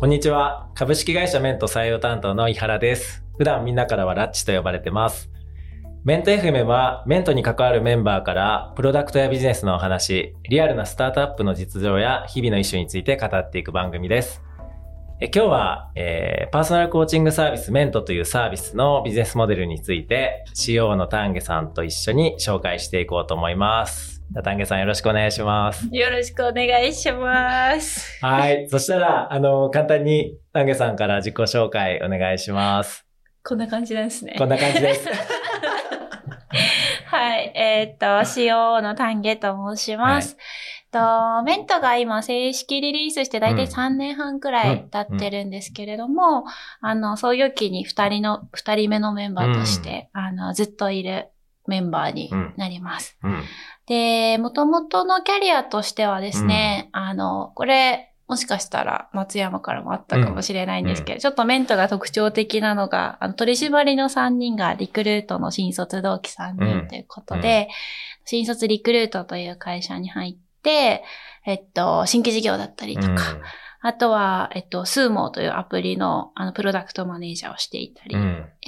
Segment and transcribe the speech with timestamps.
[0.00, 0.70] こんにちは。
[0.74, 3.22] 株式会社メント採用担当の井原です。
[3.36, 5.28] 普段みんなからはラッチと呼ばれてます。
[6.04, 14.42] メント FM はメントに関わるメンバーからプロダクトやビジネスのお話、リアルなスタートアップの実情や日々のイシューについて語っていく番組です。
[15.20, 24.19] え今日は、えーパーソナルコーチングサービスメントというサービスのビジネスモデルについて CO の丹下さんと一緒に紹介していこうと思います。
[24.32, 25.88] じゃあ丹下さんよろしくお願いします。
[25.90, 28.24] よろしくお願いします。
[28.24, 28.68] はい。
[28.70, 33.04] そしたら、あの、簡単に丹下さんから自己紹介お願いします。
[33.42, 34.36] こんな感じなんですね。
[34.38, 35.08] こんな感じです。
[37.06, 37.52] はい。
[37.56, 40.36] えーっと、CO の丹下と申します。
[40.92, 46.44] とメントが今正式リリースして大体うん3年半くらい経ってるんですけれども、
[46.80, 51.30] あの、創業期に2人の、二人目のメンバーとして、あの、ずっといる
[51.66, 53.16] メンバーになります。
[53.90, 53.96] うん。
[53.96, 67.68] で、元々のキャリアとしてはですね、あの、これ、もしかしたら松山からもあったかもしれないんですけど、ちょっとメントが特徴的なのが、あの取締りの3人がリクルートの新卒同期3人ということで、
[68.24, 71.02] 新卒リクルートという会社に入って、
[71.44, 73.38] えっと、新規事業だったりとか、
[73.80, 78.14] あとは、えっと、スーモーというアプリの、あの、プロダクトマネージャーをしていたり、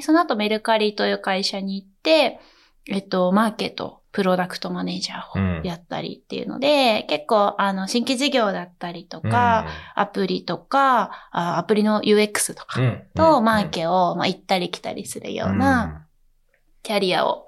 [0.00, 2.40] その後メルカリという会社に行って、
[2.88, 16.06] えっと、マーケット、プロダクトマネージャーをやったりっていうので、結構、あの、新規事業だったりとか、アプリとか、あアプリの UX とかうん、とマーケを、まあ、行ったり来たりするような
[16.82, 17.46] キャリアを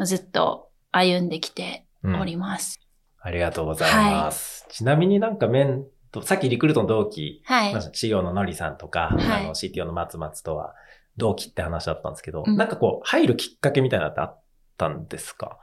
[0.00, 2.80] ずっと歩んできてうん、おります。
[3.20, 4.64] ありがとうございます。
[4.68, 7.72] ちなみになんかメント、さっきリクルートの同期、はい。
[7.72, 9.44] まあ CEO ののりさんとか、はい。
[9.44, 10.74] あの CTO の松松とは
[11.16, 12.56] 同期って話だったんですけど、うん。
[12.56, 14.40] なんかこう、入るきっかけみたいなのってあっ
[14.78, 15.58] たんですか？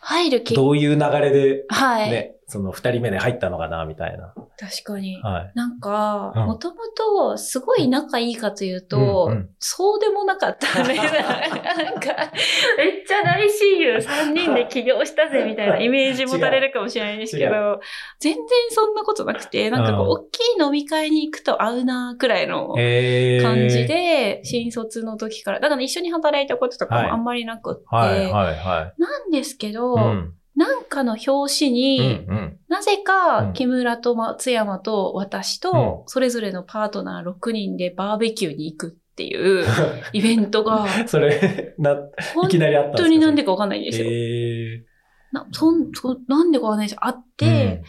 [0.00, 2.34] 入るきどういう流れで、はい。
[2.50, 4.34] ね、その二人目で入ったのかな、みたいな。
[4.58, 5.22] 確かに。
[5.22, 5.52] はい。
[5.54, 10.96] なんか、うんもともとすごい仲いいかというと、うんうんそうでもなかったね。
[10.96, 12.32] なんか、
[12.78, 17.80] めっちゃ大親友3人で起業したぜみたいな イメージ持たれるかもしれないですけ違ど、
[18.18, 23.86] 全然そんなことなくて、なんかこう、うん大きい飲み会に行くと会うなくらいの感じ。
[23.86, 30.02] で、新卒の時から、だから一緒に働いたこととかはいもあんまりなくって、はい、はい、はなんですけど、い。
[30.02, 30.34] うん。
[30.56, 32.58] なんかの表紙うん、に、うん。
[32.68, 39.64] なぜうんか、木村と松山と私うんと、それぞれのパートナー6人でバーベキューに行くっていう
[40.12, 41.96] イベントが、それ、な、い
[42.34, 43.04] 本きなりあったんですか？
[43.04, 44.06] 当になんでかわかんないんですよ。
[44.10, 44.84] へ
[45.32, 46.98] なそんそなんでかわかんないですよ。
[47.02, 47.82] あっーて、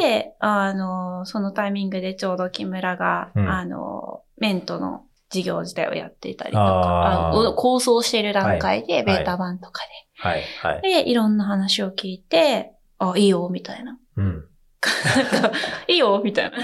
[0.00, 9.82] で、あの、そのタイミングでちょうど木村が、うんあの、メントの事業自体をやっていたりとあか、ーあの構想している段階で、いベータ版とか
[10.18, 10.82] はい、はい。
[10.82, 13.98] で、で、いろんな話を聞いて、あ、いいよ、みたいな。
[14.16, 14.44] うん。
[15.88, 16.56] いいよ、みたいな。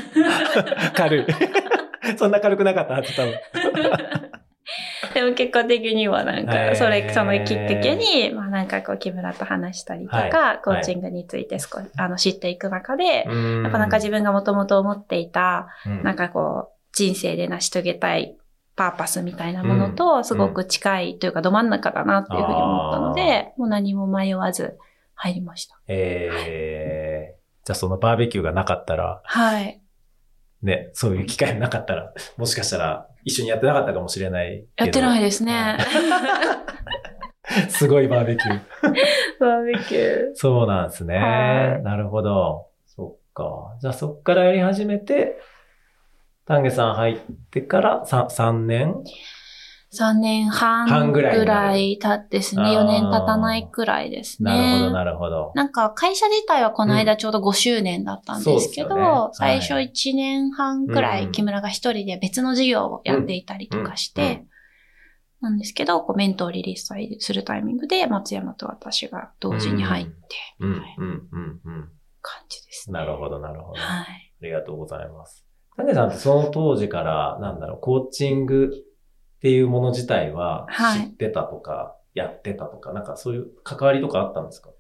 [0.95, 1.27] 軽い。
[2.17, 3.35] そんな軽くなかったはず、多分。
[5.15, 13.13] でも結果的にはなんへか、ーそれ、そのきっかけに、まあなんかこう、木村と話したりとか、はいコーチングについて少し、あの、知っていく中で、や
[13.63, 18.37] やっぱなんか自分がもともと思っていた、分なんかこう、人生で成し遂げたい
[18.79, 24.79] パーパスみたいなものうんと、すごく近いというか、ど真ん中だなっていうふうに思ったので、もう何も迷わず
[25.15, 25.81] 入りました。
[25.89, 29.83] えー、じゃあそのバーベキューがなかったら、はい。
[30.63, 34.65] ね、そういう機会がなかったら、もしかしたら一緒にやってなかったかもしれない。
[34.77, 35.79] やってないですね。
[37.69, 38.61] すごいバーベキュー。
[39.41, 40.35] バーベキュー。
[40.35, 41.17] そうなんですね。
[41.17, 42.69] はいなるほど。
[42.87, 43.77] そっか。
[43.81, 45.37] じゃあそっからやり始めて、
[46.49, 47.19] 丹下さん入っ
[47.51, 48.95] てから3、3年
[49.93, 52.63] ？3年半ぐらい経ってですね。
[52.63, 54.51] あー4年経たないくらいですね。
[54.51, 55.53] なるほど、なるほど。
[55.55, 59.03] なんか会社自体はこの間ちょうど5周年だったんですけど、そうで
[59.35, 64.45] すよね最初1年半くらうんい木村が一人で別の事業をやっていたりとかして、
[65.41, 70.13] なんですけど、こうメントをリリースするタイミングで松山と私が同時に入って。
[72.21, 72.99] 感じですね。
[72.99, 73.81] なるほど、なるほど。
[73.81, 74.35] あはい。
[74.43, 75.48] りがとうございます。
[75.79, 81.01] 丹下さんってその当時から、なんだろう、コーチングっていうもの自体ははい。
[81.01, 84.71] 知ってたとか、やってたとか、なんかそういう関わりとかあったんですか？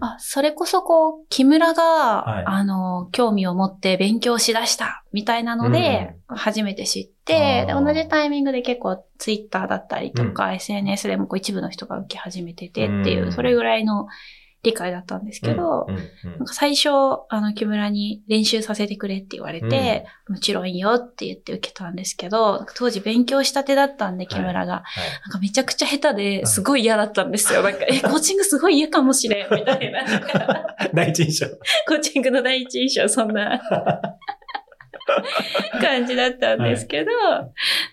[0.00, 2.44] あ、それこそこう、木村が、はい。
[2.46, 13.32] あの、興味を持って勉強しだした、みたいなので、初めて知って、で、同じタイミングで結構、ツイッターだったりとか、SNS でもこう一部の人が受け始めててっていう、うん。
[13.32, 14.06] それぐらいの
[14.62, 15.88] 理解だったんですけど、
[16.24, 16.88] なんか最初、
[17.28, 24.72] あの、木村に練習させてくれって言われて、もちろんいいよって言って受けたんですけど、当時勉強したてだったんで、木村が。
[24.72, 24.82] はい
[25.22, 27.62] なんかめちゃくちゃ下手ですごい嫌だったんですよ。
[27.62, 30.04] なんか、え、コーチングすごい嫌かもしれん、みたいな。
[30.94, 31.46] 第一印象。
[31.86, 33.60] コーチングの第一印象、そんな。
[35.80, 37.10] 感じだったんですけど、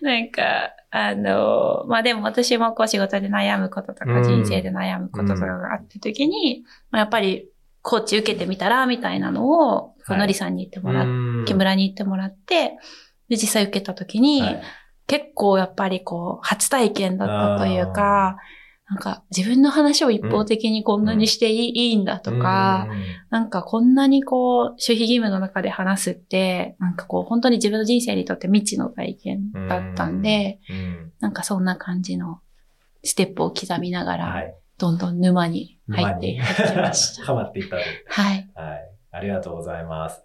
[0.01, 4.23] なんか、あの、まあでも私もこう仕事で悩むこととか、うん。
[4.23, 7.49] 人生で悩むこととかがあった時に、まあやっぱり
[7.81, 11.45] コーチ受けてみたら、みたいなのを、このりさんに言ってもらっうん。
[11.45, 12.77] 木村に言ってもらって、
[13.29, 14.61] で、実際受けた時に、はい。
[15.07, 17.27] 結構やっぱりこう、初体験だっ
[17.57, 18.37] たというか、
[18.89, 32.39] なんか自分の話を一方的にこんなにしていい,、いいんだとか、うんなんかこんなにこう、守秘義務の中で話すって、なんかこう、本当に自分の人生にとって未知の体験だったんで、うんなんかそんな感じの
[33.03, 34.55] ステップを刻みながら、はい。
[34.79, 37.33] どんどん沼に入っていきましハた。
[37.35, 37.83] マっていったと。
[38.07, 38.49] はい。
[38.55, 38.89] はい。
[39.11, 40.23] ありがとうございます。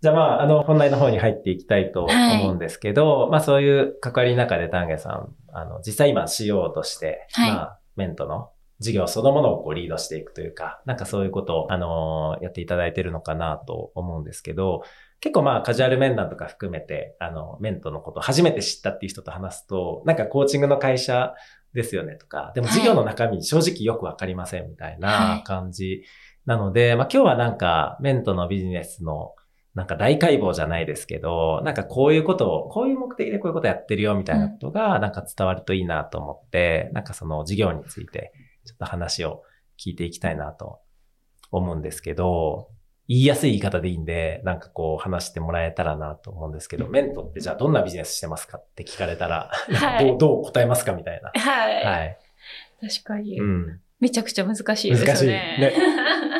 [0.00, 8.50] じゃあまあ、あの、本題の方に入っていきたいと思うんですけど、まあそういう関わりの中で丹下さん、あの、実際今 CO として、はいまあ、メントの
[8.82, 14.82] 事業そのものをこうリードしていくというか、なんかそういうことを、あのやっていただいてるのかなと思うんですけど、
[15.20, 21.34] 結構まあカジュアル面談とか含めて、あの、メントのこと初めて知ったっていう人と話すと、なんかコーチングの会社
[21.74, 26.02] ですよねとか、でも事業の中身正直よくわかりませんみたいな感じ
[26.44, 29.34] なので、まあ今日はなんかメントのビジネスの
[29.74, 38.32] なんか大解剖じゃないですけど、なんかこういうことを、こういう目的でこういうことやってるよみたいなことがなんか伝わるといいなと思って、なんかその事業について
[38.66, 39.42] ちょっと話を
[39.78, 40.80] 聞いていきたいなと
[41.50, 42.68] 思うんですけど、
[43.08, 51.30] 言いやすい言い方でいいんで、なんかこう話してもらえたらなと思うんですけど、メントってじゃあどんなビジネスしてますかって聞かれたら、はいどうどう答えますかみたいな。
[51.34, 51.84] はい。
[51.84, 52.18] はい。
[52.80, 53.80] 確かに、うん。
[54.00, 55.06] めちゃくちゃ難しいですよね。
[55.06, 55.74] 難しいね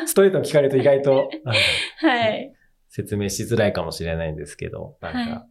[0.05, 1.29] ストレートに聞かれると意外と、
[1.97, 2.53] はい。
[2.93, 5.45] 説明しづらいかもしれないんですけど、なんか、は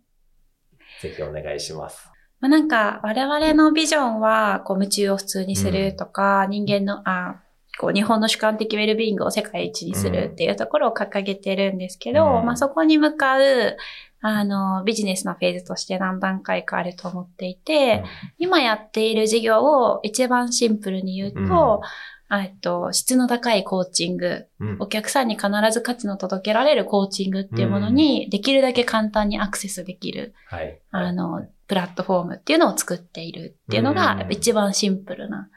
[1.01, 2.09] ぜひお願いします。
[2.39, 7.43] まあ、なんか、我々のビジョンは、こう、夢中を普通にするとか、人間の、あ、
[7.81, 12.47] こう、日本の主観的ウェルビーイングを世界一にするっていうところを掲げてるんですけど、うん。
[12.47, 13.77] まあ、そこに向かう、
[14.23, 18.05] あの、ビジネスのフェーズとして何段階かあると思っていて、
[18.39, 21.83] 今やっている事業を一番シンプルに言うと、
[22.31, 24.77] えっと、質の高いコーチング、うん。
[24.81, 30.81] お客さんに必ず価値の届けられるコーチングっていうものに、できるだけ簡単にアクセスできる、はい。
[30.93, 33.97] あの、プラットフォームっていうのを作っているっていうのうん。
[33.97, 35.51] が、一番シンプルな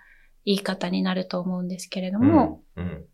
[0.43, 3.05] 言い方になると思うんですけれどうん、も、うん、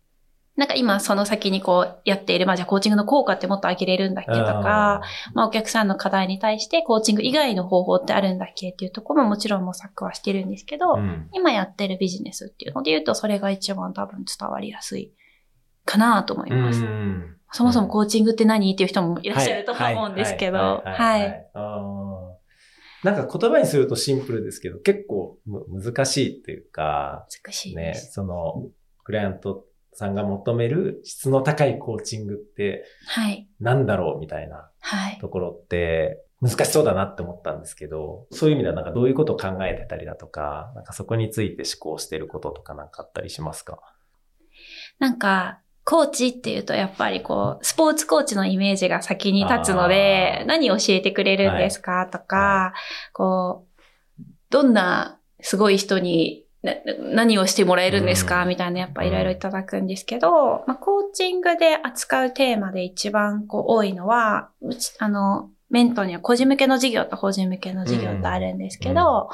[0.57, 5.01] なんか今その先にこうやっている、まあじゃあコーチングの効果ってもっと上げれるんだっけとか、
[5.33, 11.29] まあお客さんの課題に対してコーチング以外の方法ってあるんだっけっていうところももちろん模索はしてるんですけど、うん。
[11.33, 15.13] 今やってるビジネスっていうので言うと、それが一番多分伝わりやすい
[15.85, 16.81] かなと思います。
[16.81, 17.37] うん。
[17.53, 21.47] そもそもコーチングって何っていう人もいらっしゃるとは思うんですけど、はい。
[23.03, 27.95] なんか言葉にするとシンプルですけど、結構む難しいっていうか、難しいね。
[27.95, 28.67] その、
[29.03, 33.47] クライアントさんが求める質の高いコーチングってはい。
[33.59, 35.17] 何だろうみたいなはい。
[35.19, 43.79] ところって難しそうだなって思ったんですけど、そういう意味ではなんかどういうことを考えてたりだとか、なんかそこについて思考してることとかなんかあったりしますか？
[44.97, 52.73] なんか、コーチっていうとやっぱりこう、スポーツコーチのイメージが先に立つので何を教えてくれるんですか、とか、
[53.13, 53.67] こ
[54.19, 56.40] う、どんなすごい人にな
[57.13, 58.49] 何をしてもらえるんですか、うん。
[58.49, 68.97] みたいなやっぱいろいろいただくんですけど、まあ、コーチングで扱うテーマで一番こう多いのは、うち、あの、メントには個人向けの事業と法人向けの事業ってあるんですけど、うん。
[68.97, 69.27] うん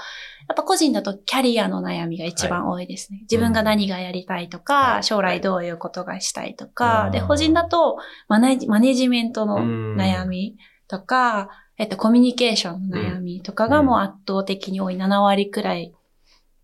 [0.48, 3.20] やっぱ個人だとキャリアの悩みが一番多いですね。
[3.24, 5.04] 自分が何がやりたいとか、はい。
[5.04, 7.12] 将来どういうことがしたいとか、うん。
[7.12, 7.98] で、法人だと
[8.30, 14.96] マネジマネジメントの悩みとか、えっと、コミュニケーションの悩みとかがもう圧倒的に多い。
[14.96, 15.94] 7割くらい、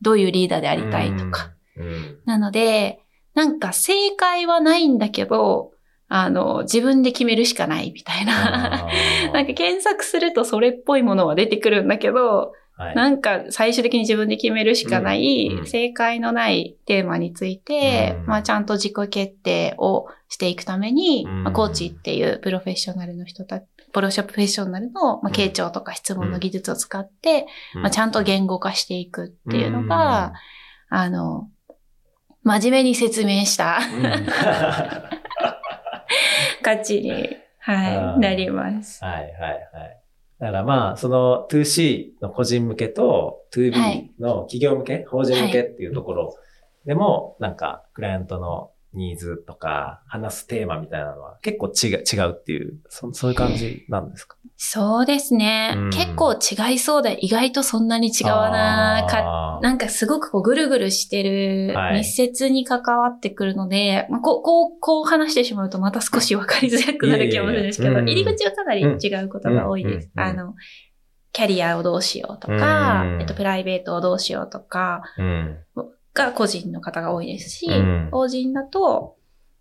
[0.04, 1.54] どういうリーダーでありたいとか。
[1.78, 2.20] うん。
[2.26, 3.00] なので、
[3.34, 5.72] なんか正解はないんだけど、
[6.08, 8.88] あの、自分で決めるしかないみたいな。
[9.34, 12.96] なんか検索するとそれっぽいものは出てくるんだけど、はい。
[12.96, 15.68] なんか最終的に自分で決めるしかない、うんうん。
[15.68, 18.26] 正解のないテーマについて、うん。
[18.28, 21.44] まあちゃんと自己決定をしていくために、うん。
[21.44, 23.62] まあ、コーチっていうプロフェッショナルの人た
[23.94, 25.34] プロフェッショナルの、まあ、うん。
[25.34, 30.34] 傾聴とか質問の技術を使って、まあ、ちゃんと言語化していくっていうのが、
[30.90, 31.50] あの、
[32.44, 33.80] 真面目に説明した
[36.62, 39.04] 価値に、はい、なります。
[39.04, 39.32] はいはい
[39.74, 40.03] はい。
[40.44, 44.12] だからまあ、その 2C の個人向けとは 2B い。
[44.20, 46.36] の企業向け、法人向けっていうところ
[46.86, 54.36] でも、なんか、クライアントのニーズとか、話すテーマみたいなのは結構違う違うっていう、そそういう感じなんですか？
[54.56, 55.74] そうですね。
[55.76, 55.90] うん。
[55.90, 62.00] 結構違いそうで、意外とそんなに違わなかなんかすごくこうぐるぐるしてる、はい。
[62.00, 70.12] 密接に関わってくるので、まあ、こう、こう、こう話してしまうとまた少しわかりづらくなる気もするんですけど、入り口はかなり違うことが多いです。
[70.16, 70.54] あの、
[71.32, 73.22] キャリアをどうしようとか、うん。
[73.22, 75.58] えっと、プライベートをどうしようとか、うん。
[76.14, 78.10] が個人の方が多いですし、うん。
[78.12, 79.16] 法人だと、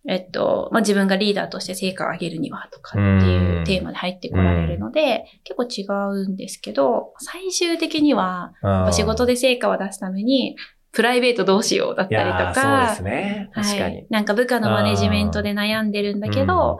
[0.09, 8.53] えっと、まあ、自分がリーダーとして成果を上げるにはとかっていうテーマで入ってこられるので、結構違うんですけど、最終的には、
[8.91, 10.57] 仕事で成果を出すために、
[10.91, 13.51] プライベートどうしようだっいたりとか、そうですね。
[13.55, 14.07] 確かにはい。。
[14.11, 16.79] なんか部下のマネジメントで悩んでるんだけど、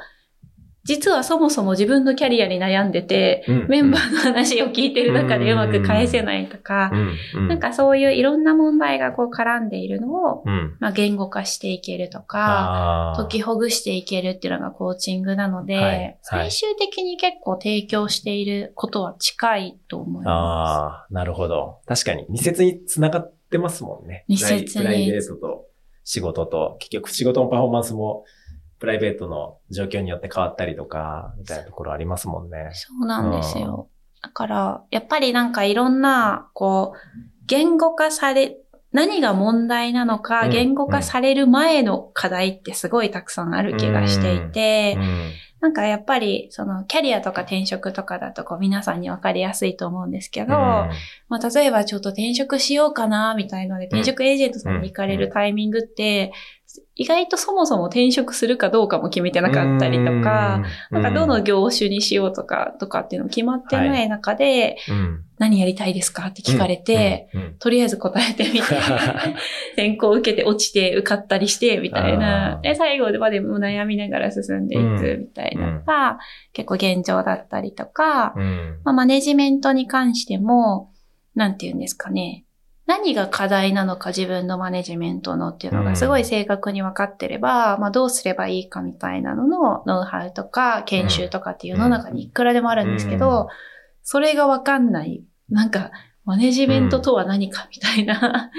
[0.85, 10.77] 実はそもそも自分のキャリアに悩んでて、うんメンバーの話を聞いてる中でうまく返せないとか、うんうんなんかそういういろんな問題がこう絡んでいるのを、うん。
[10.81, 21.81] まあ、言語化していけるとか、解きほぐしていけるっていうのがコーチングなので、はいはい最終的に結構提供していることは近いと思いまああ、なるほど。
[21.87, 24.25] 確かに密接に繋がってますもんね。
[24.29, 25.67] 密接にプライベートと
[26.05, 28.25] 仕事と、結局仕事のパフォーマンスも
[28.83, 32.71] プライベートの状況によって変わったりとか、みたいなところありますもんね。
[32.73, 32.89] す。
[32.89, 33.89] そうなんですよ。
[34.21, 36.99] だから、やっぱりなんかいろんな、こう、
[37.47, 38.57] 言語化され、
[38.91, 45.31] 何が問題なのか、うん言語化される前の課題ってすごいたくさんある気がしていて、うん
[45.63, 50.91] なんかやっぱり、その、キャリアとか転職とかだと、こう、皆さんにわかりやすいと思うんですけど、ま
[51.31, 56.33] あ、例えばちょっと転職しようかな、みたいので、転職エージェントさんに行かれるタイミングって、
[56.95, 65.25] 意外とそもそも転職するかどうかも決めてなかったりとか、、なんかどの業種にしようとか、とかっていうのも決まってない中で、うん。
[65.39, 67.43] 何やりたいですかって聞かれて、、うん。
[67.43, 67.55] うん。
[67.59, 68.61] とりあえず答えてみて、
[69.77, 72.57] 選考受けて落ちて受かったりして、みたいあな。
[72.59, 72.61] ー。
[72.61, 76.19] で、最後までも悩みながら進んでいくみたいなのが、
[76.53, 78.81] 結構現状だったりとか、うん。
[78.85, 80.91] まあ、マネジメントに関しても、
[81.35, 82.45] なんて言うんですかね。
[82.87, 93.47] 何が課題なのか自分のマネジメントのっていうのがすごい正確に分かってれば、まあどうすればいいかみたいなののノウハウとか研修とかっていう世の中にいくらでもあるんですけど、うん
[94.03, 95.25] それが分かんない。
[95.49, 95.91] なんか、
[96.25, 98.51] マネジメントとは何かみたいな、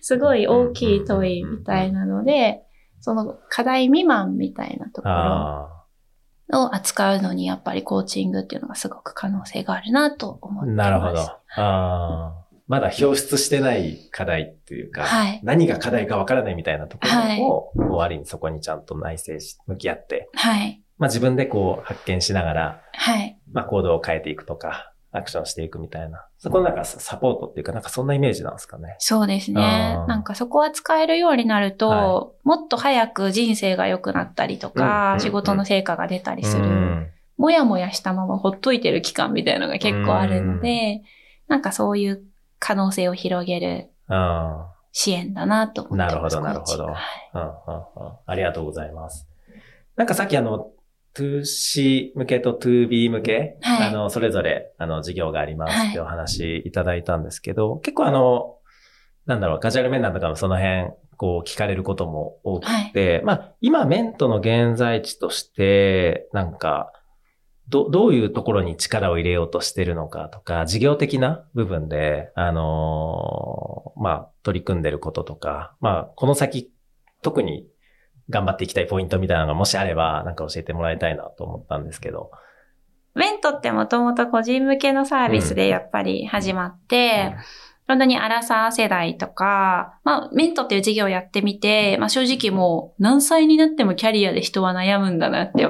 [0.00, 2.62] すごい大きい問いみたいなので、
[3.00, 5.86] その課題未満みたいなところあ
[6.52, 10.90] を扱うのに、やっぱりコーチングっていうのがすごく可能性があるなと思ってーます。
[10.90, 11.20] なるほど。
[11.20, 12.45] ああ。
[12.66, 20.82] まだ表出してない課題っていうか、はい何が課題かわからないみたいなとこはいろを、こうある意味そこにちゃんと内省し、向き合って、はい。
[20.98, 23.38] まあ自分でこう発見しながら、はい。
[23.52, 26.26] まあ行動を変えていくとか、アクションしていくみたいな。
[26.38, 28.96] そこのなんかサポートっていうか、なんかそんなイメージなんですかね。
[28.98, 29.60] そうですね。
[30.08, 37.06] なんかそこは使えるようになると、はもっと早く人生が良くなったりとか、うん仕事の成果が出たりする、うん
[37.38, 41.02] もやもやしたままほっといてる期間みたいなのが結構あるので、
[41.48, 42.24] なんかそういう
[42.58, 46.14] 可能性を広げるあ支援だなと思ってます。
[46.14, 46.84] なるほどなるほど。
[46.86, 46.94] はい
[47.34, 48.16] あ、うんうんうん。
[48.24, 49.28] ありがとうございます。
[49.96, 50.70] なんかさっきあの、
[51.14, 53.88] 2C 向けと 2B 向け、はい。
[53.88, 55.88] あの、それぞれ、あの、事業がありますはい。
[55.90, 58.56] ってお話いただいたんですけど、結構あの、
[59.26, 66.92] なんだろう、カジュアル面談とかもその辺、こう聞かれることも多くて、まあ、今メントの現在地として、なんか、
[67.68, 76.70] ど、どういうところに力を入れようとしてるのかとか、事業的な部分で、あのーまあ、取り組んでることとか、まあ、この先、
[77.22, 77.66] 特に
[78.30, 82.30] 頑張っていきたいポイントみたいなのがもしあれば、なんか教えてもらいたいなと思ったんですけど。
[83.14, 87.34] メントってもともと個人向けのサービスでやっぱり始まって、
[87.88, 95.66] 本当にアラサー世代とか、まあ、メントっていう事業をやってみて、まあ正直もう何歳になってもキャリアで人は悩むんだなって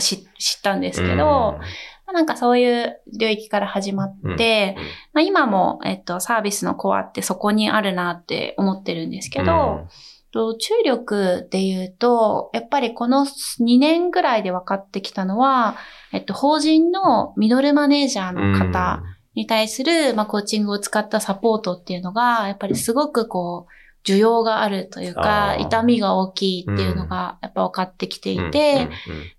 [0.00, 1.60] 知知ったんですけど、ま
[2.08, 4.76] あなんかそういう領域から始まって、
[5.12, 9.86] まあ、今も、えっと、サービスのコアってそこにあるなって思ってるんですけど、
[10.32, 15.76] と注力で言うと、やっぱりこの2年ぐらいで分かってきたのは、
[16.12, 19.02] えっと、法人のミドルマネージャーの方
[19.34, 28.50] に対する、まあ、コーチングを使ったサポートっていうのが、やっぱりすごくこう、需要があるというか痛みが大きいっていうのが、やっぱ分かってきていうん。
[28.50, 28.86] て、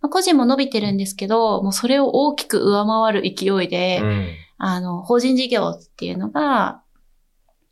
[0.02, 4.08] まあ個人も伸びてるんですけど、もうそれを大きく上回る勢いで、うん。
[4.08, 4.28] うん
[4.66, 6.82] あの、法人事業っていうのが、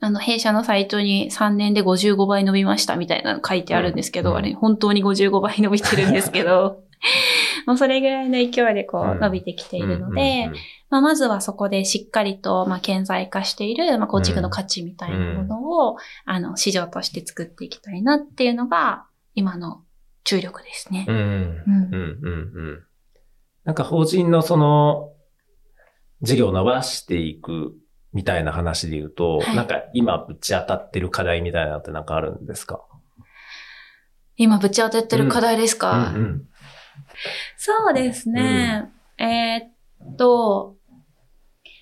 [0.02, 4.38] あの、弊社のサイトに3年で55倍伸びましたみたいなの書いてあるんですけど、うん。
[4.38, 6.84] あれ、本当に55倍伸びてるんですけど、
[7.66, 10.56] もうそれぐらいの勢いでこう伸びてきているのうんでうん、
[10.90, 19.84] まあ、まずはそこでしっかりと、まあ、顕在化している、まあ、コーチングの価値みたいなものを、あの、市場として作っていきたいなっていうのが、今の
[20.26, 21.06] 注力ですね。
[21.08, 21.16] うん。
[21.16, 21.24] うん。
[21.26, 22.84] うんうんうんうん。
[23.64, 25.14] なんか法人のその、
[26.22, 27.74] 事業を伸ばしていく
[28.14, 29.56] みたいな話で言うと、はい。
[29.56, 32.82] なんか今ぶち当たってる課題みたいなのってなんかあるんですか
[34.36, 36.48] 今ぶち当たってる課題ですか、うんうん
[37.58, 38.92] そうですね。
[39.18, 40.76] えーっと、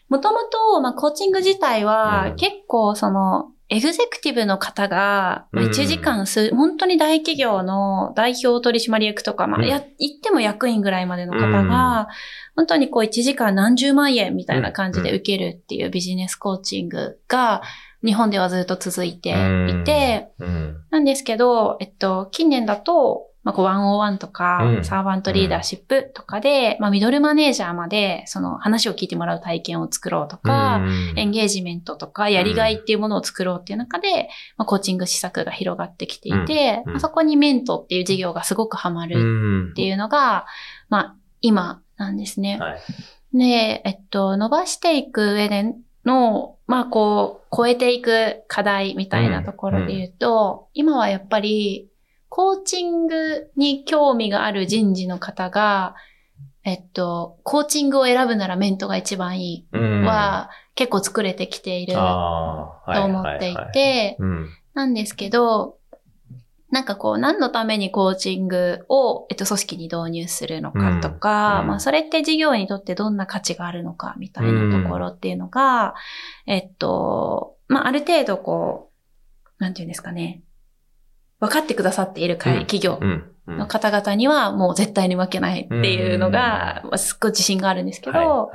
[0.10, 1.88] もともと、まあ、コーチング自体うん。
[1.88, 5.70] は、結構、その、エグゼクティブの方が、まあうん。
[5.70, 9.68] 1時間す、本当に大企業の代表取締役とか、まあ、うん。
[9.68, 12.08] や、言っても役員ぐらいまでの方が、
[12.56, 17.62] 本当にこう1時間何十万円みたいな感じで受けるっていうビジネスコーチングが、
[18.04, 20.78] 日本ではずっと続いていて、うん。
[20.90, 24.86] なんですけど、えっと、近年だと、まあ、こう、101とか、うん。
[24.86, 30.82] サーバントリーダーシップとかで、まあ、ミドルマネージャーまで、その話を聞いてもらう体験を作ろうとか、
[31.16, 40.46] エンゲージメントとか、やりがいっていうものを作ろうっていう中で、まあ、コーチング施策が広がってきていて、そこにメントっていう事業がすごくハマるんっていうのが、
[40.90, 42.58] まあ、今なんですね。
[42.60, 42.80] はい。
[43.34, 45.74] で、えっと、伸ばしていく上で
[46.06, 51.89] の、まあこう、超えていく課題みたいなところで言うと、今はやっぱり、
[52.30, 55.96] コーチングに興味がある人事の方が、
[56.64, 60.04] えっと、コーチングを選ぶならメントが一番いいうん。
[60.06, 62.00] は、結構作れてきていると
[62.86, 64.50] 思っていて、うん。
[64.74, 65.78] なんですけど、
[66.72, 71.68] なんかこう、何のためにコーチングを、えっと、組織に導入するのかとか、うん。
[71.68, 75.96] まあ、それって事業にとってどんな価値があるのか、みたいなところっていうのが、
[76.46, 78.92] えっと、まあ、ある程度こ
[79.60, 80.44] う、なんていうんですかね、
[81.40, 83.00] 分かってくださっている企業
[83.48, 88.52] の方々にはもう絶対に負けないっていうのが、まあすっごい自信があるんですけど、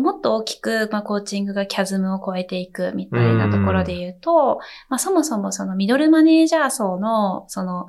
[0.00, 7.86] もっと大きく、まあ、コーチングがキャズムを超えていくみたいなところで言うと、まあ、そもそもそのミドルマネージャー層の、その、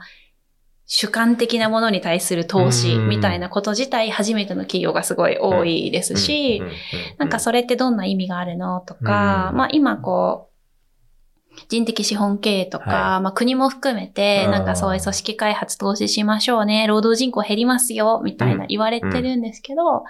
[0.85, 6.61] 主観的なものに対する投資みたいなこと自体初めての企業がすごい多いですし、
[7.17, 7.29] なん。
[7.29, 7.95] かそれってどん。
[7.95, 9.57] な意味があるのとか、うん。
[9.57, 10.52] まあ今こう、
[11.69, 14.51] 人的資本経営とか、はまあ国も含めて、うん。
[14.51, 20.03] なんかそういう組織開発投資しましょうね、労働人口減りますよ、みたいな言われてるんですけど、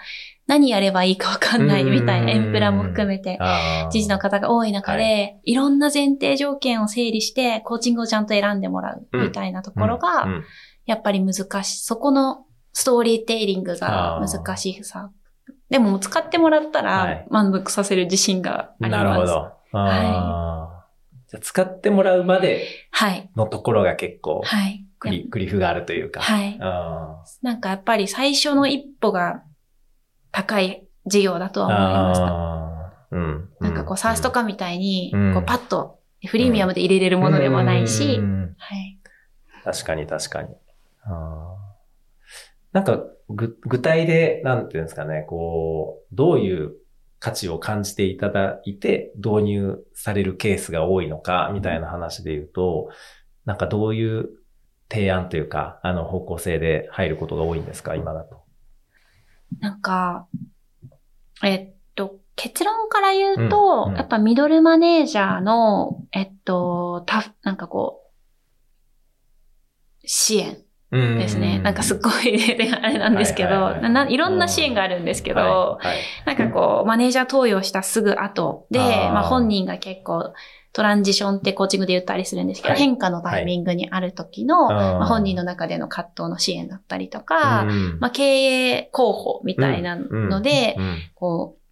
[0.47, 3.91] 何やればいいかわかんないみたいな、エンプラも含めて、あー。
[3.91, 5.55] 人事の方が多い中で、はい。
[5.55, 10.31] ろんな前提条件を整理して、コーチングをちゃんと選んでもらうみたいなところが、うん。
[10.31, 10.43] うん。
[10.85, 11.83] やっぱり難しい。
[11.83, 15.11] そこのストーリーテイリングが難しさ。
[15.69, 17.27] でも使ってもらったらはい。
[17.29, 19.03] 満足させる自信があります。
[19.03, 19.51] なるほど。
[19.73, 20.72] あー
[21.33, 23.29] じゃあ使ってもらうまではい。
[23.35, 24.85] のところが結構はい。
[24.99, 26.21] クリクリフがあるというか。
[26.21, 26.57] はい。
[26.61, 29.43] あなんかやっぱり最初の一歩が
[30.31, 33.17] 高い事業だとーは思いました。
[33.17, 33.49] うん。
[33.59, 38.99] なんかこう、サースとかみたいに、うんこうパッとフリーミアムで入れれるものでもないし、うんはい。
[39.63, 40.49] 確かに確かに。
[42.71, 46.73] なんか、ぐ、具体で、なんていうんですかね、こう、どういう
[47.23, 52.89] 価値を感じていただいて導入されるケースが多いのか、みたいな話で言うと、
[53.45, 54.29] なんかどういう
[54.91, 58.43] 提案というか、あの方向性で入ることが多いんですか、今だと。
[59.61, 60.27] なんか、
[61.41, 68.01] えっと、結論から言うと、うんうんやっぱミドルマネージャーの、えっと、た、なんかこ
[70.03, 70.57] う、支援
[70.93, 71.59] ですね。
[71.59, 72.39] なんかすっごい
[72.71, 75.87] あれなんですけど、はいろんな支援があるんですけど、はい。
[75.87, 75.97] はい。
[76.25, 79.13] なんかこう、マネージャー登用したすぐ後で、あー。
[79.13, 80.33] まあ本人が結構、
[80.71, 82.79] トランジションってコーチングで言ったりするんですけど、はい。
[82.79, 87.99] 変化のタイミングにある時の、あーまあ、本人の中での葛藤の支援だったりとか、うん。
[87.99, 90.97] まあ、経営候補みたいなので、うん。
[91.13, 91.63] こう、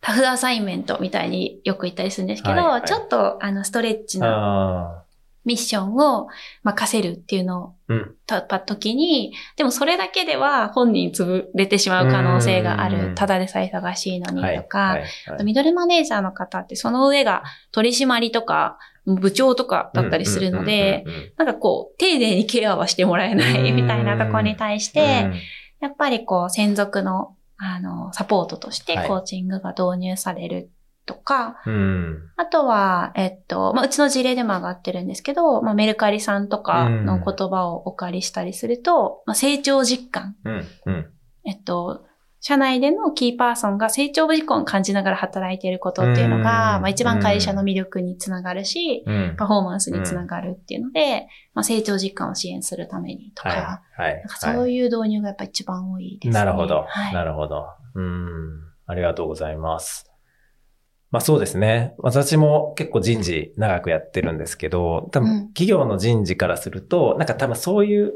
[0.00, 2.66] タフアサイメントみたいによく言ったりするんですけど、はい。
[2.66, 2.82] はい。
[2.82, 5.03] ちょっとあのストレッチなあ
[5.44, 6.28] ミッションを
[6.62, 8.14] 任せるっていうのをーうん。
[8.26, 13.10] たった時に、でもそれだけでは本人潰れてしまう可能性があうん。
[13.10, 13.14] る。
[13.14, 21.04] ただでさえ忙しいのにはいとか、はいはいあとミドルマネージャーの方ってその上が取締りとか部長とかだったりするので、
[21.36, 25.30] なんかこう、丁寧にケアはしてもらえないみたいなところに対して、
[25.80, 29.08] やっぱりこう、専属の、あの、サポートとしてはい。
[29.08, 30.70] コーチングが導入される
[31.06, 40.36] とか、うんあとは、えっと、まあ、うちの事例でも上がってるんですけど、まあ、メルカリさんとかの言葉をお借りしたりすると、まあ、成長実感。
[40.44, 41.10] うんうん
[41.46, 42.04] えっと、
[42.40, 53.54] 社内でのキーパーソンが成長実感を感じながら働いていることっていうのが、うんまあ、一番会社の魅力につながるし、うんパフォーマンスにつながるっていうので、まあ、成長実感を支援するためにとか、は
[53.98, 56.34] いはいそういう導入がやっぱ一番多いですね。
[56.34, 56.84] なるほど。
[56.86, 57.14] はい。
[57.14, 57.66] なるほど。
[57.94, 58.60] うん。
[58.86, 60.13] ありがとうございます。
[61.14, 61.94] まあそうですね。
[61.98, 68.14] 私も結構人事長くやってるんですけど、多うん分企業の人事からすると、なんか多分そういう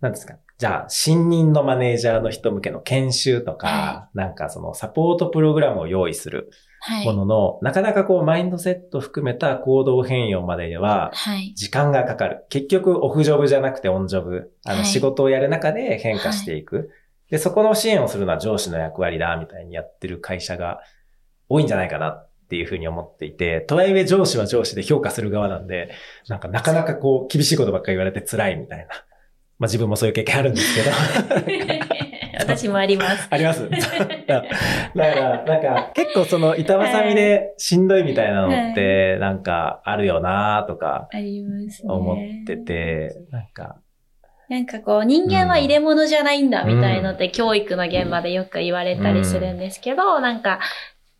[0.00, 0.34] なんですか。
[0.56, 7.04] じゃあ、新任のマネージャーの人向けの研修とか、はなんかそのサポートプログラムを用意するはい。
[7.04, 11.52] ものの、なかなかこうマインドセット含めた行動変容まででは、はい。
[11.56, 12.44] 時間がかかる。
[12.50, 14.52] 結局、オフジョブじゃなくてオンジョブ。
[14.64, 16.90] あの、はい仕事をやる中で変化していく。
[17.30, 20.80] で、そこの支援をするのは上司の役割だ、みたいにやってる会社が
[21.52, 25.90] 多いんじゃないかなっていうふうに思っていて、とはいえ上司は上司で評価する側なんで、
[26.28, 28.84] なんかなかなかこう、厳しいことばっかり言われて辛いみたいな。
[29.58, 31.82] まあ自分もそういう経験あるんですけど。
[32.38, 33.28] 私もあります。
[33.30, 33.68] あります？
[33.70, 34.46] だか
[34.96, 41.92] ら、なんか、結構その板挟みでしんどいみたいなのって、なんかあるよなとかありますね。
[41.92, 43.76] 思ってて、なんか、
[44.48, 50.58] なんかこう、人間は入れ物じゃないんだみたいのって教育の現場でよく言われたりするんですけど、なんか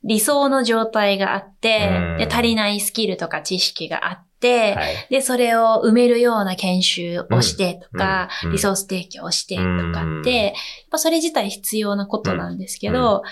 [0.04, 5.06] 理想の状態があってうん、で、足りないスキルとか知識があって、はい。
[5.10, 8.48] で、それを埋めるような研修をしてとか、うん。
[8.48, 8.52] うん。
[8.54, 10.54] リソース提供をしてとかって、やっ
[10.90, 13.22] ぱそれ自体必要なことなんですけど、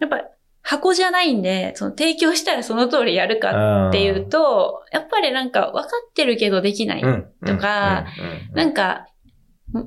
[0.00, 0.22] やっぱ
[0.62, 7.02] 箱じゃないんで、その提供したらその通りやるかっていうと、やっぱりなんか分かってるけどできない。
[7.02, 8.06] うん、とか、
[8.54, 9.06] なんか、
[9.72, 9.86] ん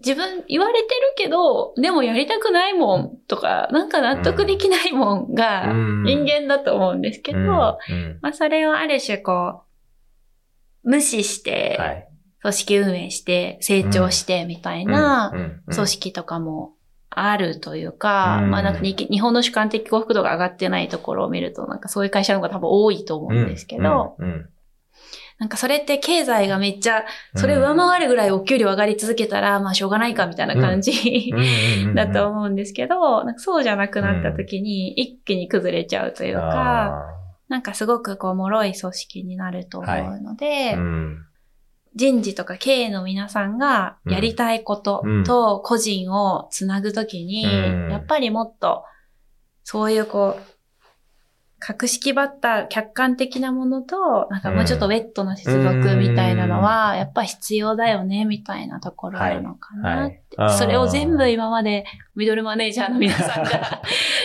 [0.00, 7.78] 自分言われてるけど、でもやりたくないもんとか、なんか納得できないもんが人間だと思うんですけど、ま
[8.22, 9.62] あそれをある種こ
[10.84, 12.08] う、無視して、はい。
[12.42, 16.74] 組織運営して、成長してみたいな組組織とかも
[17.10, 18.50] あるというか、うん。
[18.50, 24.16] まあなんかに日本の主観的幸福度が上がってないところを見ると、なんかそういう会社の方が多分多いと思うんですけど、
[25.38, 31.94] なんかそれって経済がめっちゃ、それ上回るぐらいお給料上がり続けたら、まあしょうがないかみたいな感じ、うん。
[31.94, 37.04] だと思うんですけど、なんかそうじゃなくなった時に一気に崩れちゃうというか、
[37.48, 40.78] なんかすごくこう脆い組織になると思うので、
[41.94, 47.90] 人事とか経営の皆さんがやりたいことと個人をつなぐときに、うん。
[47.90, 48.84] やっぱりもっと
[49.64, 50.55] そういうこう、
[51.66, 59.90] 格式ばった客観的なものと、なんかもうちょっとウェットな接続みたいなのは、やっぱ必要だよね、みたいなところなのかなって。
[59.90, 60.20] はいはい
[60.58, 63.80] それを全部今までミドルマネージャーの皆さんが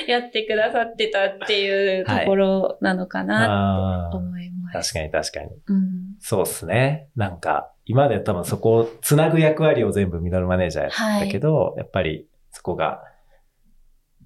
[0.10, 4.94] やってくださってたっていうところなのかなあと思いまーす。
[4.94, 5.52] 確かに確かに。
[5.68, 7.08] うんそうっすね。
[7.16, 13.04] なんか、今まで多分そこをつなぐ役割を全部ミドルマネージャーやったけど、やっぱりそこが、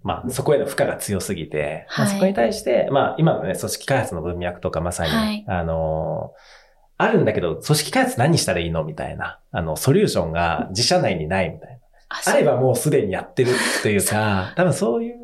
[0.05, 6.65] まあそこへの負荷が強すぎて、まあはいそこに対して、まあ今のね、組織開発の文脈とかまさに、はいあのー
[6.97, 11.75] あるんだけど、組織開発何したらいいのみたいな、あの、ソリューションが自社内にないみたいな。
[12.07, 15.17] ああればもうすでにやってるというか、 多分そういう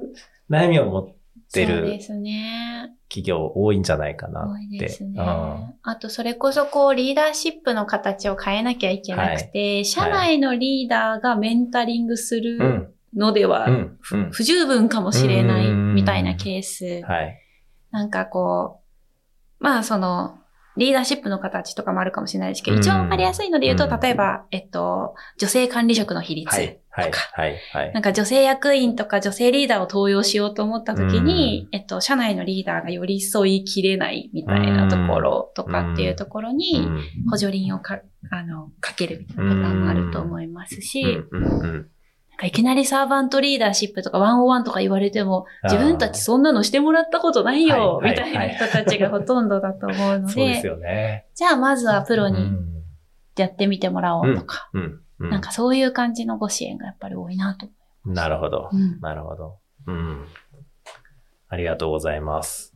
[0.49, 2.91] 悩みを持ってそうでるすね。
[3.07, 4.75] 企業多いんじゃないかな多って。
[4.75, 5.13] いですね。
[5.17, 12.93] うんあと、それこそこう、リーダーシップの形を変えなきゃいけなくて、社内のリーダーがメンタリングすうるん。
[13.15, 13.67] のでは。
[14.31, 17.01] 不十分かもしれないうんみたいなケース。
[17.03, 17.37] はい。
[17.91, 18.81] なんかこ
[19.59, 20.37] う、まあその、
[20.77, 26.49] リーダーシップの形とかもあるかもしれないですけど、うん一番わかりやすいので言うと、うん例えば、えっと、女性管理職の比率。
[26.49, 27.57] とかはい。
[27.71, 41.03] はいなんか女性役員とか女性リーダーを登用しようと思った時に、えっと、社内のリーダーが寄り添いきれないみたいなところとかっていうところに、うん補助輪をか、あの、かけるみたいなパターンもあると思いますし、
[42.45, 51.27] いきなりサーバントリーダーシップとか101とか言われても、自分たちそんなのしてもらったことないよ、はいみたいな人たちがほとんどだと思うのそうですで、よね。
[51.35, 52.71] じゃあまずはプロにうん
[53.37, 55.01] やってみてもらおうとか、うん。
[55.19, 55.29] うん。
[55.29, 57.67] なんかそういう感じのご支援がやっぱり多いなと。
[58.05, 58.69] なるほど。
[58.71, 58.99] うん。
[58.99, 59.57] なるほど。
[59.87, 60.25] うん。
[61.47, 62.75] ありがとうございます。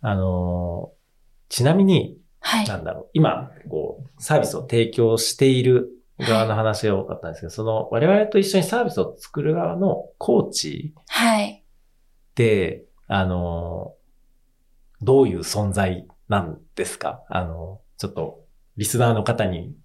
[0.00, 0.96] あのー
[1.48, 2.66] ちなみに、はい。
[2.66, 11.64] なんだろう、今、こう、サービスを提供している側の話が多かったんですけど、その、我々と一緒にサービスを作る側のコーチはい。
[13.08, 13.96] あのー
[15.02, 17.22] どういう存在なんですか？
[17.28, 18.40] あの、ちょっと、
[18.78, 19.76] リスナーの方に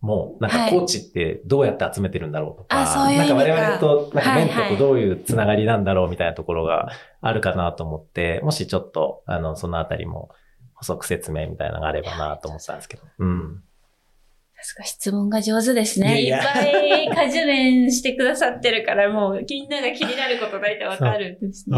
[0.00, 10.30] も、なんはいかコーチってどうやって集めてるんだろうとか、あそういう意味かなんか我々と、なんかメンはいはいトとどういうつながりなんだろうみたいなところがあるかなと思って、もしちょっと、あの、そのあたりも
[10.74, 13.02] 補足説明みたいなのがあればなと思ってたんですけど。
[13.18, 13.62] うん。
[14.84, 16.22] 質問が上手ですね。
[16.22, 21.76] いやいっぱい果樹園してくださってるから、もうみんなが気になること大体わかるんですね。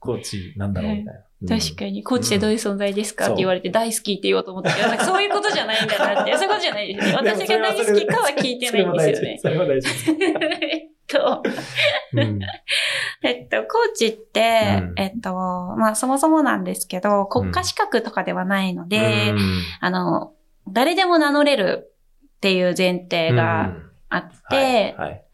[0.00, 1.12] コーチなんだろうみたいな。
[1.12, 6.32] うん確かに、コーチってどういう存在ですか、うんって言われて大好きって言おうと思ったけど、そういうことじゃないんだなって。
[6.36, 7.14] そういうことじゃないですね。
[7.14, 9.38] 私が大好きかは聞いてないんですよね。
[9.40, 9.88] それは大事。
[9.88, 11.42] それは大事えっ と、
[12.14, 12.40] うん
[13.22, 19.38] えっと、コーチって、うんえっと、まあそもそもなんですけど、国家資格とかではないので、うん
[19.80, 20.32] あの、
[20.66, 21.92] 誰でも名乗れる
[22.38, 23.72] っていう前提が
[24.08, 25.08] あって、はい。
[25.08, 25.24] はい。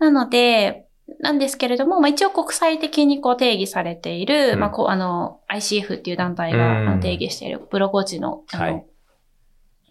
[0.00, 0.86] なので、
[1.20, 4.58] なんですけれども、まあ、一応国際的にこう定義されている、うん。
[4.58, 6.58] まあ、こう、あの、ICF っていう団体うん。
[6.58, 8.86] が定義しているプロコーチの、あの、はい。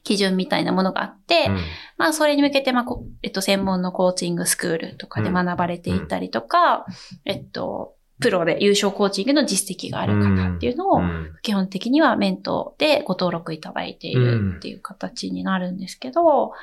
[0.04, 1.58] 基準みたいなものがあって、うん。
[1.98, 6.86] まあ、それに向けて、まあ、こえっと、専門のコーチングスクールとかで学ばれていたりとか、
[7.26, 11.34] えっと、プロで優勝コーチングの実績がある方っていうのを、うん。
[11.44, 16.54] 基本的にはメントでご登録いただいているっていう形になるんですけど、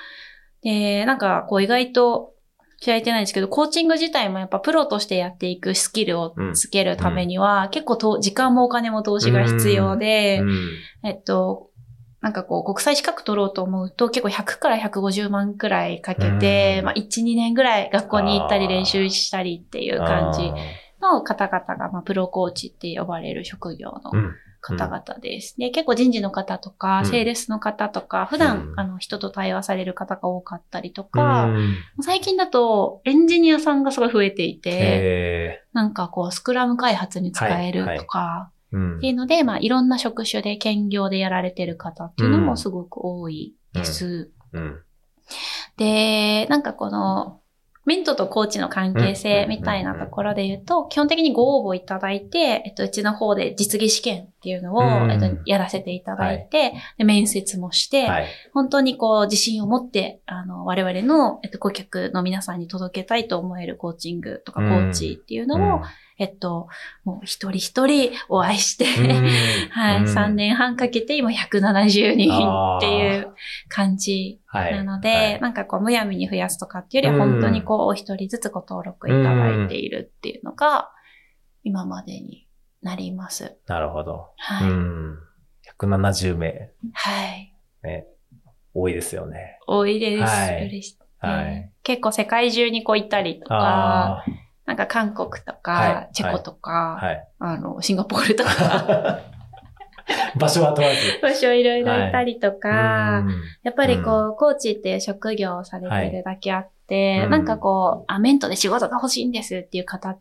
[0.63, 2.35] で、なんかこう意外と
[2.81, 10.69] 知られてないんですけど、コーチング自体もやっぱプロとしてやっていくスキルをつけるためには、結構と時間もお金も投資が必要で、うん。
[11.05, 11.71] えっと、
[12.21, 16.85] なんかこう国際資格取ろうと思うと結構100から150万くらいかけて、うん。
[16.87, 20.51] まあ1、2年ぐらい学校に行ったり練習したりっていう感じ
[21.13, 24.35] の方々が、まあ、プロコーチって呼ばれる職業のうん。
[24.67, 25.57] 方々です。
[25.59, 27.07] で、結構人事の方とか、うん。
[27.07, 28.81] セールスの方とか、普段、うん。
[28.81, 31.77] あの、人と対話される方が多かったりとうか、ん。
[32.01, 38.97] 最近だと、エンジニアさんがすごい増えていて、へなんかこう、スクラム開発に使えるとか、ーうん。
[38.99, 44.31] っていうので、まあ、いろんな職種で兼業でやられてる方っていうのもすごく多いです。
[44.53, 44.83] うん。
[45.77, 47.41] で、なんかこの、
[47.87, 55.11] メントとコーチの関係性みたいなところで言うと、基本的にご応募いただいて、えっと、うちの方で実技試験っていうのを、うん。
[55.11, 58.27] えっと、やらせていただいて、で面接もして、はい。
[58.55, 65.83] 本当にこう、自信を持って、あの、我々の、えっと、顧客の皆さんに届けたいと思えるコーチングとかコーチっていうのを、
[66.17, 66.69] えっと、
[67.05, 68.85] もう一人一人お会いして、
[69.71, 73.35] はい、3年半かけて今170人っていう
[73.69, 80.91] 感じなので、なんかこう、むやみに増やすとかっていうよりは、本当にこう、お一人ずつご登録いただいているっていうのが、
[81.65, 82.47] 今までに
[82.81, 83.57] なります。
[83.67, 84.29] なるほど。
[84.37, 84.71] はい。
[84.71, 85.19] うん
[85.79, 86.71] 170名。
[86.93, 87.55] はい。
[87.83, 88.07] ね。
[88.75, 89.59] 多いですよね。
[89.67, 90.23] 多いです。
[90.23, 90.99] はい嬉しい。
[91.19, 91.73] はい。
[91.83, 94.25] 結構世界中にこう行ったりとか、あ
[94.67, 96.55] なんか韓国とか、はいチェコとあ。
[96.55, 97.29] か、はい。
[97.39, 99.21] あの、シンガポールとか、
[100.37, 100.97] 場所は問わず。
[101.23, 110.17] 場所いろいろ行ったりとか、うんやっぱりこう、コーチっていう職業をされてるだけあって、はいなんかこう、あ、メントで仕事が欲しいんですっていう方うん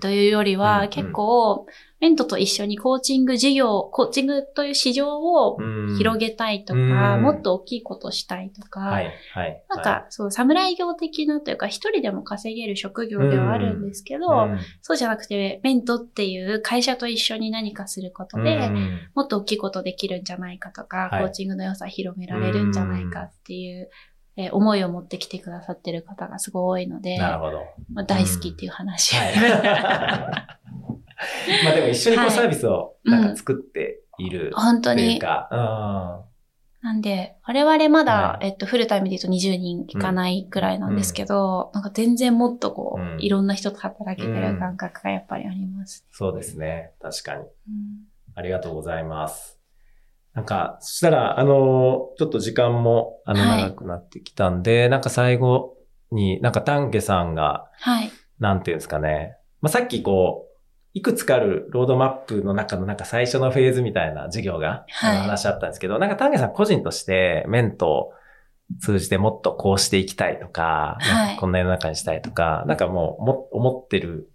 [0.00, 1.66] というよりは、うん結構、
[2.00, 5.96] メントと一緒にコーチング事業、コーチングという市場をうん。
[5.98, 7.22] 広げたいとか、うん。
[7.22, 9.12] もっと大きいことしたいとか、はい。
[9.32, 9.64] はい。
[9.68, 19.00] なんか、そう、侍業的なというか、一人でも稼げる職業ではあるんですけど、うん、そうじゃなくて、メントっていう会社と一緒に何かすることで、うん。
[19.14, 21.22] もっと大きいことできるんじゃないかとか、はい。
[21.22, 23.88] コーチングの良さ広められるんじゃないかっていう、
[24.36, 27.62] えー思いを持ってきてくださってる方がすごい多いので、なるほど。
[27.92, 29.16] まあ、大好きっていう話。
[29.16, 29.34] はい。
[31.64, 35.02] まあでも一緒にこうはいサービスをなんか作っている本当に。
[35.02, 36.32] というか、うん
[36.82, 46.04] なんで、我々まだ、はいえっと、フルタイムで言うと20人いかないくらいなんですけど、なんか全然もっとこう、うんいろんな人と働けてる感覚がやっぱりあります。
[46.10, 46.90] そうですね。
[47.00, 47.42] 確かに。
[47.42, 47.48] うん
[48.34, 49.61] ありがとうございます。
[50.34, 55.76] なんか、そしたら、あの、ちょっと時間も、あの、はい長くなってきたんで、なんか最後
[56.10, 58.10] に、なんか丹下さんが、はい。
[58.38, 59.36] なんていうんですかね。
[59.60, 60.52] まあ、さっきこう、
[60.94, 68.12] いくつかあるロードマップの中のなんか最初のフェーズみたいな授業が、はい話あったんですけど、なんか丹下さん個人としてメントを
[68.80, 74.30] 通じてもっとこうしていきたいとか、はいなんかこんな世の中にしたいとか、なんかもうも思ってる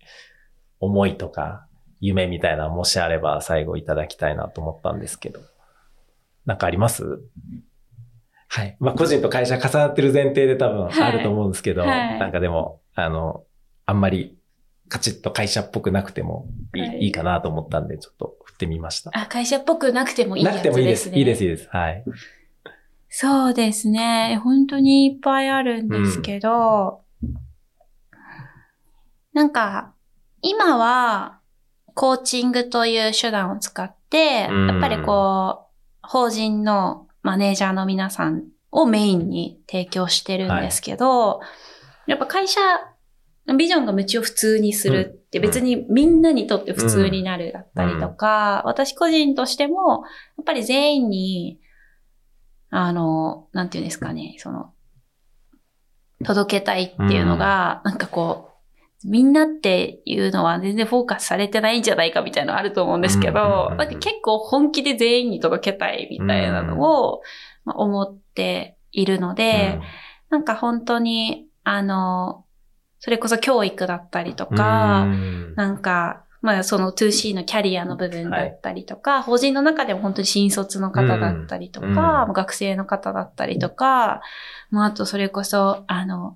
[0.79, 1.67] 思いとか
[1.99, 5.39] 夢みたいなのもしあれば最後いただきたいなと思ったんですけど。
[6.47, 7.03] なんかあります？
[8.47, 8.75] はい。
[8.79, 13.43] まあ個人と会社重なってる前提で多分はいあると思うんですけど、はいなんかでも、あの、
[13.86, 14.39] あんまり
[14.89, 19.12] カチッと会社っぽくなくてもいい,、はいい、いかなと思ったんで、ちょっと振ってみました。
[19.13, 21.10] あ、会社っぽくなくてもいいやつなくてもいいでですす。
[21.12, 21.19] ね。
[21.19, 21.69] いいです、いいです。
[21.69, 22.03] はい。
[23.10, 24.39] そうですね。
[24.43, 27.01] 本当にいっぱいあるんですけど、
[29.33, 29.93] なんか、
[30.41, 31.39] 今は、
[31.93, 35.66] コーチングという手段を使って、うんやっぱりこう、
[36.08, 41.41] 法人のマネージャーの皆さんをメインに提供してるんですけど、
[42.06, 42.62] やっぱ会社、
[43.58, 50.04] ビジョンが無知を普通にするってうん別にみんなにとって普通になるだったりとか、私個人としても、
[50.38, 51.60] やっぱり全員に、
[52.70, 54.72] あの、なんていうんですかね、その、
[56.24, 58.46] 届けたいっていうのが、なんかこう、
[59.08, 67.22] みんなっていうのは全然フォーカスされてないんじゃないかみたいなのあると思うんですけど、結構本気で全員に届けたいみたいなのを、
[67.63, 69.80] まあ思っているので、
[70.30, 72.43] なんか本当に、あの、
[73.00, 75.54] それこそ教育だったりとか、うん。
[75.56, 84.22] なんか、まあその 2C のキャリアの部分だったりとか、法人の中でも本当に新卒の方だったりとか、学生の方だったりとか、
[84.70, 86.36] まああとそれこそ、あの、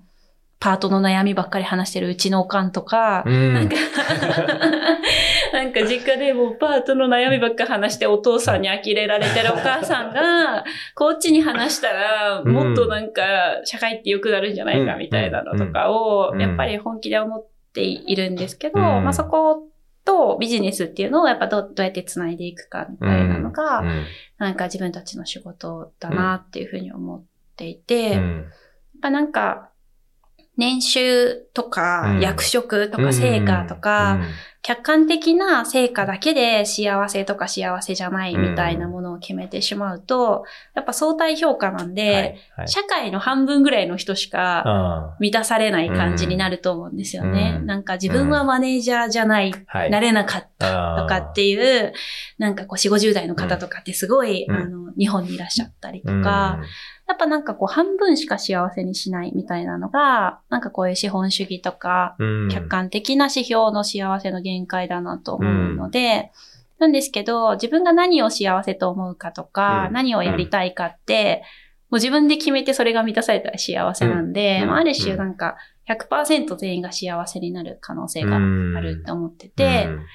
[0.62, 3.52] パートの悩みばっかり話してるうちのおかんとか、うん。
[3.52, 3.74] なんか、
[5.52, 13.22] なんか実家でもうパートの悩みばっかり話してお父さんに呆れられてるお母さんが、こっちに話したら、うんもっとなんか
[13.64, 16.40] 社会って良くなるんじゃないかみたいなのとかをう、ん。
[16.40, 18.84] やっぱり本気で思っているんですけど、うん。
[19.02, 19.64] まあそこ
[20.04, 24.04] とビジネスっていうのをやっぱどどうやって繋いでいくかみたいなのが、うん。
[24.38, 27.22] なんか自分たちの仕事だなっていうふうに思っ
[27.56, 28.44] ていて、やっうん
[29.02, 29.71] ぱなんか、
[30.56, 32.20] 年収とかうん。
[32.20, 34.20] 役職とか成果とか、
[34.62, 47.56] 客観的な成果だけで幸せとか幸せじゃないみたいなものを決めてしまうと、やっぱ相対評価なんうんで、社会の半分ぐらいの人しかあ満たされない感じになると思うんですよね。
[47.58, 47.66] うん。
[47.66, 49.52] なんか自分はマネージャーじゃない、
[49.90, 51.92] なれなかったとかっていう、
[52.38, 54.56] なんかこう4、50代の方とかってすごい、うん。
[54.56, 56.22] あの、日本にいらっしゃったりとうん。
[56.22, 56.60] か、
[57.08, 62.48] やっぱなんかこう半分しか幸せにしないみたいなのが、なんかこういう資本主義とか、うん。
[62.48, 66.30] 客観的な指標の幸せの限界だなと思うので、
[66.78, 69.92] なんですけど、自分が何を幸せと思うかとか、うん。
[69.92, 71.42] 何をやりたいかって、
[71.90, 74.68] もう自分で決めてそれが満たされたら幸せなんで、うん。
[74.68, 75.56] まあ、ある種なんか
[75.88, 78.38] 100%全員が幸せになる可能性があ
[78.80, 80.06] ると思ってて、うん。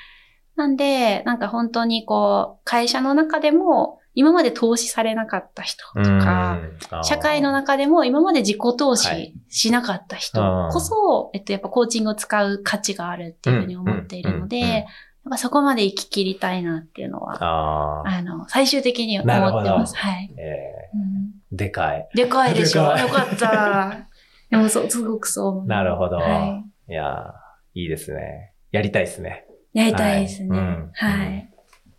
[0.56, 6.60] なんで、なんか本当にこう、会社の中でも、今まで投資されなかった人とか、
[7.04, 14.84] 社会の中でも今まで自己投はい資しなかった人こそ、えっと、やっぱコーチングを使う価値があるっていうふうに思っているので、やっ
[15.30, 19.96] ぱそこまで生き切りたいなっていうのは、あーあの、最終的に思ってます。
[19.96, 20.34] はい。
[20.36, 22.10] えうんーでかい。
[22.16, 24.08] でかいでしょよかった。
[24.50, 25.68] でもそう、すごくそう思う。
[25.68, 28.54] なるほど。、はいやーいいですね。
[28.72, 29.46] やりたいですね。
[29.74, 29.80] い。
[29.80, 30.50] やりたいですね。
[30.50, 31.50] はいうんはい。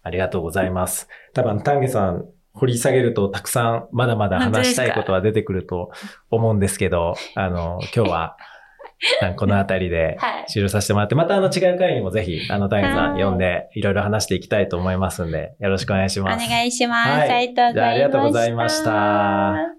[0.02, 1.08] ありがとうございます。
[1.34, 5.90] 多分、丹下さん、掘り下げるとたくさんまだまだ話したいことは出てくると
[6.30, 8.36] 思うんですけど、あの、今日は、
[9.22, 10.44] あこのあたりで はい。
[10.48, 16.48] 終了させてもらって、またあの違う会にもぜひ、あの、丹下さんはい呼んでいろいろ話していきたいと思いますんで、よろしくお願いしおます。
[16.48, 17.08] 願いします。
[17.10, 17.74] はいありがとうございました。
[17.74, 18.84] じゃあありがとうございまし
[19.72, 19.77] た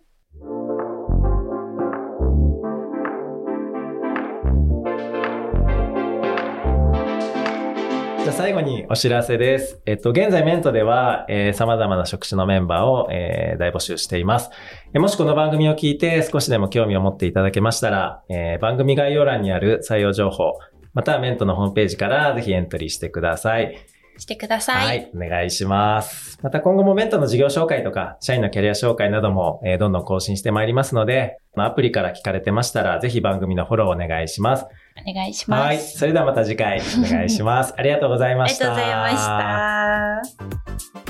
[8.30, 9.82] じゃあ最後にお知らせです。
[9.88, 14.52] えっと、現在メントでは、えー様々な職種のメンバーを、えー大募集しています。
[14.94, 20.60] えーもしこの番組を聞いて少しでも興味を持っていただけましたら、えー番組概要欄にある採用情報、
[20.94, 23.76] またはメントのホームページからぜひエントリーしてください。
[24.20, 24.86] してください。
[24.86, 26.38] はい、お願いします。
[26.44, 34.68] また今後もメントの事業紹介とか、社員のキャリア紹介なども、えーどんどん更新してまいりますので、アプリから聞かれてましたら、ぜひ番組のフォローお願いします。
[35.08, 35.62] お願いします。
[35.62, 37.74] はい、それではまた次回お願いします。
[37.78, 38.74] ありがとうございました。
[38.74, 41.09] ありがとうございました。